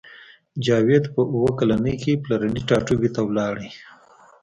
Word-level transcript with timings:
جاوید 0.65 1.05
په 1.13 1.21
اوه 1.33 1.51
کلنۍ 1.59 1.95
کې 2.03 2.21
پلرني 2.23 2.61
ټاټوبي 2.67 3.09
ته 3.15 3.21
لاړ 3.37 3.55